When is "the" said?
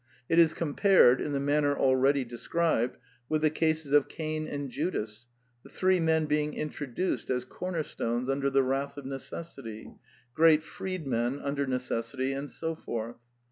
1.31-1.39, 3.43-3.51, 5.61-5.69, 8.49-8.63